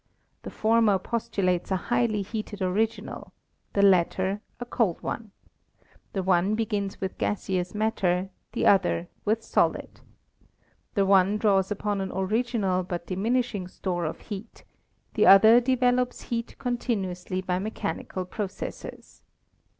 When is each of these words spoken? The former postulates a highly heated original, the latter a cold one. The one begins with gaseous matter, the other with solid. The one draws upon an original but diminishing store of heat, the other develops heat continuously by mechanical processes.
The 0.41 0.49
former 0.49 0.97
postulates 0.97 1.69
a 1.69 1.75
highly 1.75 2.23
heated 2.23 2.59
original, 2.59 3.33
the 3.73 3.83
latter 3.83 4.41
a 4.59 4.65
cold 4.65 4.99
one. 5.03 5.29
The 6.13 6.23
one 6.23 6.55
begins 6.55 6.99
with 6.99 7.19
gaseous 7.19 7.75
matter, 7.75 8.31
the 8.53 8.65
other 8.65 9.09
with 9.25 9.43
solid. 9.43 10.01
The 10.95 11.05
one 11.05 11.37
draws 11.37 11.69
upon 11.69 12.01
an 12.01 12.11
original 12.11 12.81
but 12.81 13.05
diminishing 13.05 13.67
store 13.67 14.05
of 14.05 14.21
heat, 14.21 14.63
the 15.13 15.27
other 15.27 15.59
develops 15.61 16.21
heat 16.23 16.55
continuously 16.57 17.39
by 17.39 17.59
mechanical 17.59 18.25
processes. 18.25 19.21